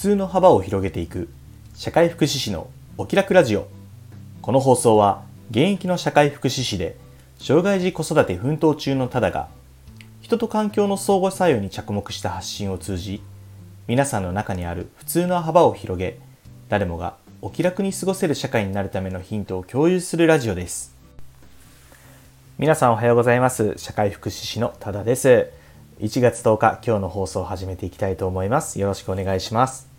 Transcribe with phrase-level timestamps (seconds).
[0.00, 1.28] 通の幅を広げていく
[1.74, 3.68] 社会福祉士のお気楽ラジオ。
[4.40, 6.96] この放送は現役の社会福祉士で
[7.38, 9.48] 障害児子育て奮闘中のただが
[10.22, 13.22] 人と環境の相互作用に着目した発信を通じ
[13.88, 16.18] 皆さんの中にある普通の幅を広げ
[16.70, 20.96] 誰もがお気楽に過ごせる社会になるためのヒントを共有するラジオです。
[22.56, 23.74] 皆さんおはようございます。
[23.76, 25.50] 社会福祉士のただです。
[25.98, 28.80] 1月10日今日の放送を始めていきたいと思います。
[28.80, 29.89] よろしくお願いします。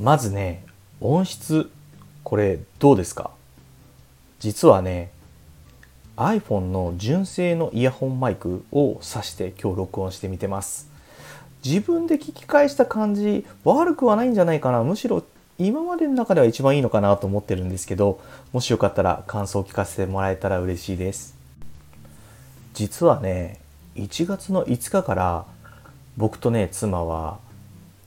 [0.00, 0.64] まずね
[1.02, 1.70] 音質
[2.24, 3.30] これどうですか？
[4.38, 5.10] 実はね
[6.16, 10.88] iPhone の純正のイヤホンマイクを挿して今日録音してみてます。
[11.62, 14.82] 自分で聞き返した感じ悪くはないんじゃないかな。
[14.82, 15.22] むしろ
[15.58, 18.22] 今までの中では一番いいのかなと思ってるんですけど
[18.54, 21.36] もしよかったら感想を聞かせてもらえたら嬉しいです。
[22.72, 23.60] 実はね
[23.96, 25.44] 1月の5日から
[26.16, 27.38] 僕とね妻は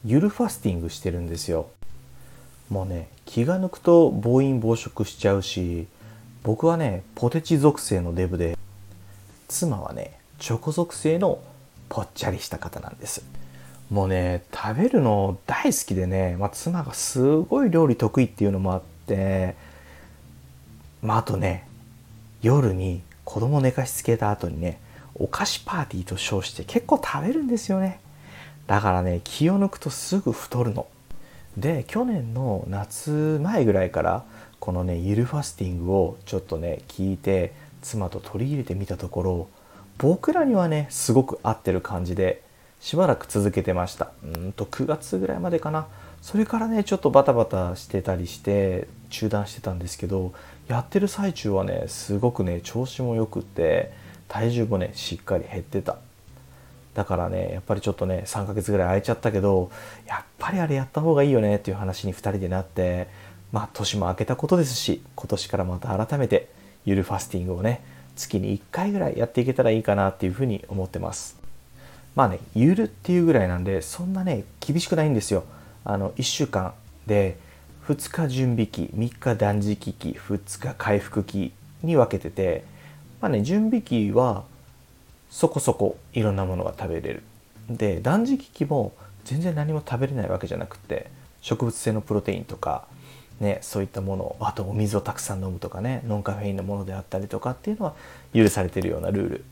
[0.04, 1.68] ゆるファスティングしてるんですよ。
[2.74, 5.86] もうね気が抜くと暴飲暴食しちゃうし
[6.42, 8.58] 僕はねポテチ属性のデブで
[9.48, 11.40] 妻はねチョコ属性の
[11.88, 13.24] ぽっちゃりした方なんです。
[13.92, 19.56] もうね食べるの大好きでね、まあ、妻がすごい料理得意っていうのもあって
[21.04, 21.68] まああとね
[22.42, 24.80] 夜に子供寝かしつけた後にね
[25.14, 28.00] お菓子パーティーと称して結構食べるんですよね。
[28.66, 30.88] だからね気を抜くとすぐ太るの。
[31.58, 34.26] で去年の夏前ぐらいから
[34.60, 39.50] このねゆるファスティングをちょっとね聞いて妻と取り入れてみたところ
[39.98, 42.42] 僕らにはねすごく合ってる感じで
[42.80, 44.12] しばらく続けてました。
[44.24, 45.88] うんと9月ぐらいまでかな。
[46.22, 50.34] それからねちょっとバタバタしてたりして中断してたんですけど
[50.68, 53.92] やってる最中はねすごくね調子もよくって
[54.28, 55.98] 体重もねしっかり減ってた。
[56.94, 59.72] だからねやっぱりちょっとね3ヶ月ぐらい空いちゃったけど
[60.06, 63.08] やっぱりあれやった方がいいよねっていう話に2人でなって
[63.52, 66.50] まあ年も明けたことですし今年からまた改めて
[66.86, 67.82] ゆるファスティングをね
[68.16, 71.38] 月に1回ぐらいやっていけたらいいかなっていうふうに思ってます。
[72.16, 75.46] まあねゆるっていうぐらいなんでそんなね厳しくないんですよ。
[75.84, 76.74] あの1週間
[77.08, 77.38] で
[77.88, 81.52] 2日準備期3日断食期2日回復期
[81.82, 82.64] に分けてて
[83.20, 84.46] まあね準備期は
[85.34, 87.24] そこそこいろんなものが食べれる。
[87.68, 88.94] で断食期も
[89.26, 91.10] 全然何も食べれないわけじゃなくて
[91.42, 92.86] 植物性のプロテインとか
[93.40, 97.96] ね、そういったものあとお水をたくさん飲むとかねノンカフェインのものであったりとかっていうのは
[98.34, 99.46] 許されてるようなルール。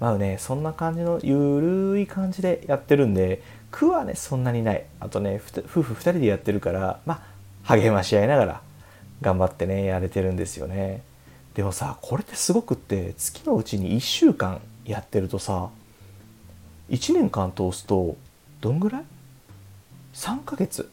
[0.00, 4.86] まあねそんな感じのゆるい感じでやってるんで苦はねそんなにない。
[4.98, 7.22] あとね夫婦2人でやってるからま
[7.66, 8.62] あ励まし合いながら
[9.20, 11.02] 頑張ってねやれてるんですよね。
[11.54, 15.70] でもさこれってすごくって月のうちに1週間やってるとさ
[16.90, 18.16] 1年間通すと
[18.60, 19.04] どんぐらい
[20.14, 20.90] ?3 ヶ月。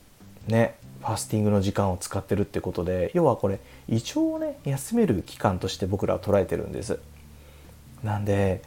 [0.47, 6.99] ねファスティングの時間を使ってるってことで要はこれ胃腸をね休める期間として僕らは捉えてるんです。
[8.03, 8.61] なんで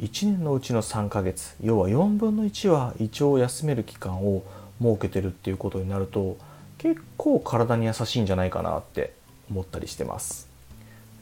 [0.00, 4.42] 1年のうちの3ヶ月要は4分の1は胃腸を休める期間を
[4.80, 6.36] 設けてるっていうことになると
[6.78, 9.14] 結構体に優しいんじゃないかなって
[9.50, 10.48] 思ったりしてます。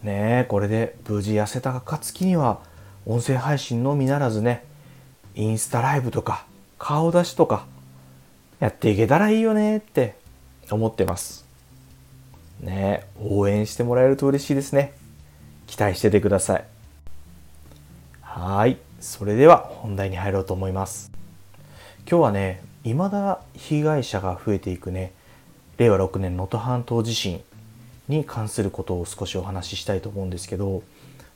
[0.02, 2.60] ねえこれで無事痩せた暁には
[3.06, 4.64] 音声配信のみならずね
[5.34, 6.44] インスタライブとか
[6.78, 7.66] 顔出しとか
[8.58, 10.16] やっていけたらいいよねって
[10.70, 11.46] 思ってます。
[12.60, 14.92] ね応援してもらえると嬉しいですね。
[15.66, 16.64] 期待しててください。
[18.22, 21.10] はいそれでは本題に入ろうと思います。
[22.08, 25.12] 今日はね未だ被害者が増えていくね
[25.78, 27.42] 令和6年能登半島地震
[28.08, 30.82] に関することを少しお話ししたいと思うんですけど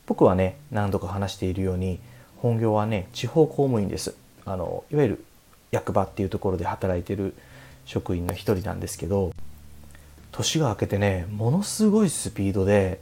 [0.06, 2.00] 僕はね何度か話しているように
[2.37, 4.15] 本業はね地方公務員です。
[4.44, 5.25] あのいわゆる
[5.70, 7.34] 役場っていうところで働いてる
[7.87, 9.32] 職員の一人なんですけど
[10.32, 13.00] 年が明けてねものすごいスピードで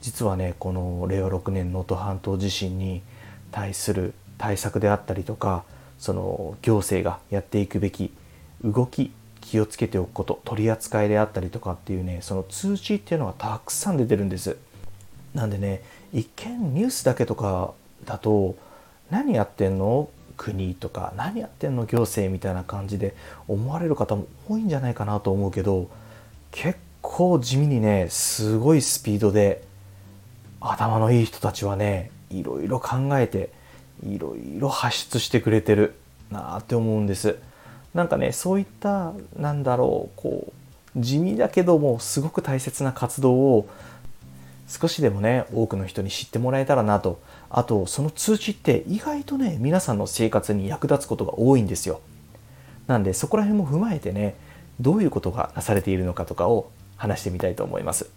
[0.00, 3.02] 実はねこの令和6年能登半島地震に
[3.50, 5.64] 対する対策であったりとか
[5.98, 8.12] その行政がやっていくべき
[8.64, 14.56] 動き気をつけておくこと取り扱いであったりとかっていうねその通知っていうのがたくさん出てるんです。
[15.34, 15.82] なんでね
[16.12, 17.72] 一見ニュースだけとか
[18.04, 18.56] だと
[19.10, 20.08] 何やってんの？
[20.34, 23.14] 国とか何やってんの行政みたいな感じで
[23.46, 25.88] 思われる方も多いんじゃないかなと思うけど
[26.50, 29.62] 結構地味にねすごいスピードで
[30.58, 33.50] 頭のいい人たちはねいろいろ考えて
[34.04, 35.94] いろいろ発出してくれてる
[36.30, 37.36] なって思うんです。
[37.94, 40.52] なんかねそういったなんだろうこ
[40.96, 43.68] う地味だけどもすごく大切な活動を
[44.72, 47.20] 少しでもね多くの人に知ってもらえたらなと。
[47.50, 52.00] あとその通知って意外とね皆さんの生活に役立つことが多いんですよ。
[52.86, 54.34] なんでそこら辺も踏まえてね
[54.80, 58.10] どういうことがなされているのかとかを話してみたいと思います、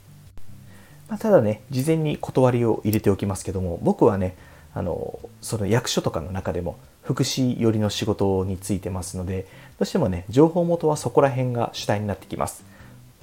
[1.09, 4.35] まあ、ただね事前に断りを入れておきますけども僕はね
[4.73, 9.43] あのその役所とかの中でも福祉寄りの仕事についてますので
[9.77, 12.63] どうしてもね情報元はそこら辺が主体になってきます。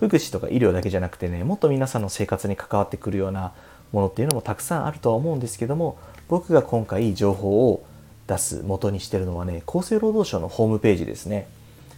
[0.08, 3.52] 福祉とか医療だけじゃなくてねもっと皆さんの生活に関わってくるような
[3.92, 5.96] ものっていうのもたくさんあるとは思うんですけども
[6.28, 7.86] 僕が今回情報を
[8.26, 11.46] 出す元にしてるのはね厚生労働省のホームページですね。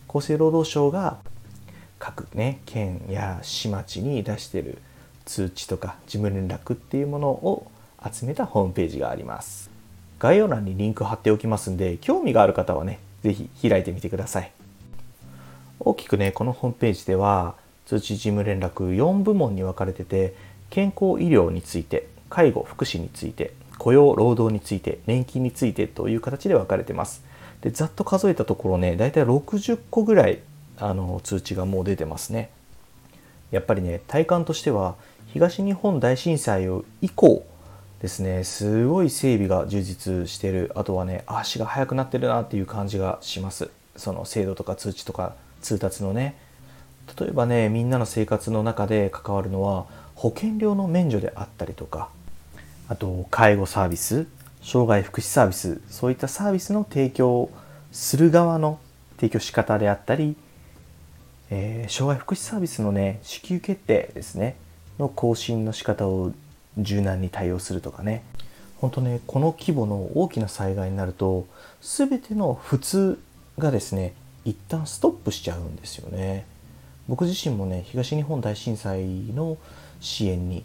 [0.06, 1.16] 厚生労働省が
[1.98, 4.78] 各ね県や市町に出してる
[5.24, 7.66] 通知とか事務連絡っていうものを
[8.12, 9.70] 集めたホームページがあります。
[10.18, 14.52] 概要欄にリンク貼っておきますんで興味がある方はね是非開いてみてください。
[15.80, 17.54] 大きくねこのホームページでは
[17.86, 20.34] 通知事務連絡4部門に分かれてて
[20.70, 27.22] 健康医療について介護福祉について雇用労働について年金についてという形で分かれてます。
[27.60, 30.40] でざっと数えたところねだいたい60個ぐらい
[30.78, 32.50] あの通知がもう出てますね。
[33.50, 34.96] やっぱりね体感としては
[35.28, 36.66] 東日本大震災
[37.00, 37.46] 以降
[38.00, 40.72] ですねすごい整備が充実してる。
[40.74, 43.70] あとはね足が速くなってるなっていう感じがします。
[43.96, 46.36] その制度とか通知とか通達のね
[47.18, 52.08] 例えばねみんなの生活の中で関わるのは保険料の免除であったりとか
[52.88, 54.26] あと介護サービス
[54.62, 57.50] 障害福祉サービスそういったサービスの提供
[57.92, 58.78] する側の
[59.16, 60.36] 提供仕方であったり、
[61.50, 64.56] えー、障害福祉サービスのね支給決定ですね
[64.98, 66.32] の更新の仕方を
[66.78, 68.22] 柔軟に対応するとかね。
[68.80, 71.46] 本当ねこの規模の大きな災害になると
[71.80, 73.18] 全ての普通
[73.58, 74.12] がですね
[74.44, 76.44] 一旦ストップしちゃうんですよね。
[77.08, 79.04] 僕自身もね東日本大震災
[79.34, 79.58] の
[80.00, 80.64] 支援に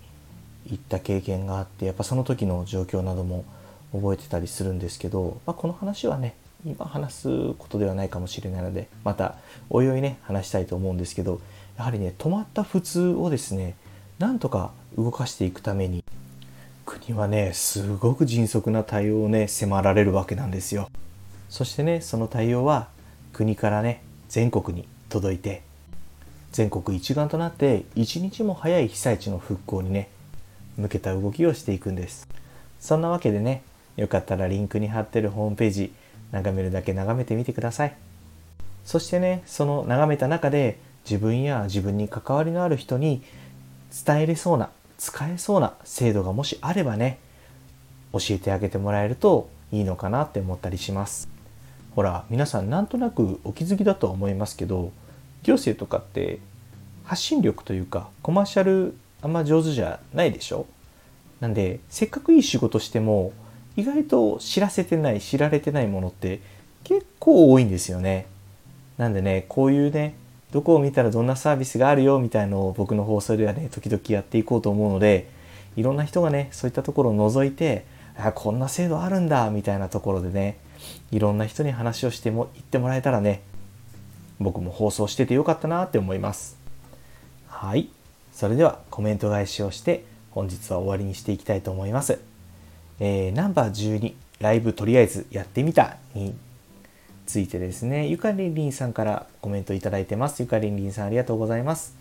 [0.66, 3.46] 行った経験があってやっぱその時の状況なども
[3.92, 9.36] 覚えてたりするんですけど、まあ、この話はね今話すことではないかもしれないのでまた
[9.70, 11.42] おいおいね話したいと思うんですけど
[11.78, 13.76] やはりね止まった普通をですね
[14.20, 16.04] なんとか動かしていくために
[16.86, 20.90] 国はねすごく迅速な対応をね迫られるわけなんですよ。
[21.48, 22.90] そしてねその対応は
[23.32, 25.62] 国からね全国に届いて
[26.52, 30.10] 全国一丸となって一日も早い被災地の復興にね
[30.78, 32.28] 向けた動きをしていくんです。
[32.80, 33.64] そんなわけでね
[33.98, 35.94] よかったらリンクに貼ってるホームページ
[36.32, 37.96] 眺めるだけ眺めてみてください。
[38.86, 43.22] そしてねその眺めた中で自分や自分に関わりのある人に
[44.06, 47.20] 伝えれそうな使えそうな制度がもしあればね
[48.14, 51.30] 教えてあげてもらえるといいのかなって思ったりします。
[51.96, 54.92] ほら皆さんなんとなくお気づきだとは思いますけど
[55.44, 56.40] 行政とかって
[57.06, 60.66] 発信力というかコマーシャルあんま上手じゃないでしょ？
[61.40, 63.34] なんでせっかくいい仕事しても
[63.76, 66.42] 意外と知らせてない知られてないものって
[66.84, 68.28] 結構多いんですよね。
[68.98, 70.16] なんでねこういうね
[70.52, 75.30] どこを見たらどんなサービスがあるよみたいのを僕の放送ではね時々やっていこうと思うので
[75.78, 77.86] いろんな人がねそういったところを覗いて
[78.18, 80.58] あこんな制度あるんだみたいなところでね
[81.12, 83.42] いろんな人に話をしても言ってもらえたらね
[84.40, 86.58] 僕も放送しててよかったなって思います。
[87.48, 87.90] はい。
[88.32, 92.20] それではコメント返しをして本日は終わりにしていきたいと思います、
[93.00, 96.34] えー、ナンバー12ライブとりあえずやってみたに
[97.26, 98.08] ついてですね。
[98.08, 100.42] ゆかりんりんさんからコメントいただいてます。
[100.42, 101.96] ゆかりんりんさんありがとうございます。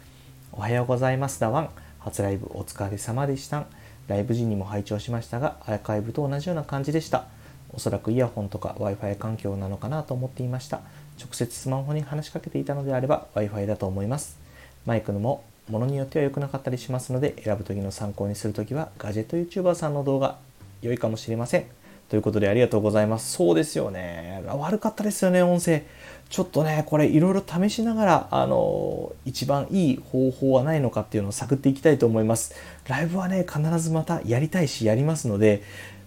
[0.52, 1.70] おはようございますだわん。
[1.98, 3.66] 初ライブお疲れ様でした
[4.06, 7.26] ライブ時にも拝聴しましたがアーカイブと同じような感じでした。
[7.70, 10.80] おそらくイヤホンとか Wi-Fi 環境なのかなと思っていました。
[11.18, 14.38] 直接スマホに話しかけていたのであれば Wi-Fi だと思います。
[14.86, 20.38] マイクのもものによっては良くなかったりしますので選ぶ時の参考にする時はガジェット YouTuber さんの動画
[20.80, 21.64] 良いかもしれません。
[22.08, 23.32] ということでありがとうございます。
[23.32, 24.42] そうですよね。
[24.46, 25.82] 悪かったですよね音声。
[26.30, 32.54] ちょっとねこれいろいろ試しながらあの一番いい方法はないのかっていうのを探っていきたいと思います。
[32.86, 35.62] ライブはね必ずまたやりたいしやりますので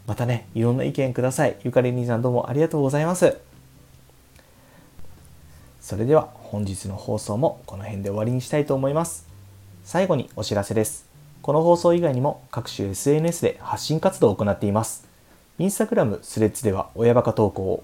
[0.08, 1.56] またねいろんな意見ください。
[1.64, 3.51] ゆかり兄さんどうもありがとうございます。
[5.82, 9.32] それでは本日の放送もこの辺で終わりにしたいと思います
[9.84, 11.06] 最後にお知らせです。
[11.42, 15.08] この放送以外にも各種 SNS で発信活動を行っています。
[15.58, 17.84] インスタグラム、スレッズでは親バカ投稿を、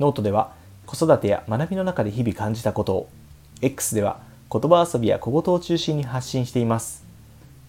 [0.00, 0.52] ノートでは
[0.86, 3.08] 子育てや学びの中で日々感じたことを、
[3.62, 4.18] X では
[4.52, 7.04] 言葉遊びや小言を中心に発信しています。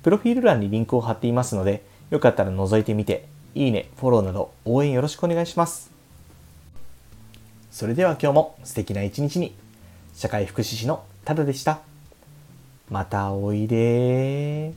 [0.03, 5.91] プロフィール欄にリンクを貼っていますので、よかったら覗いてみて、いいね、フォローなど応援よろしくお願いします。
[7.71, 9.55] それでは今日も素敵な一日に、
[10.17, 11.81] 社会福祉士のタダでした。
[12.89, 14.73] またおいで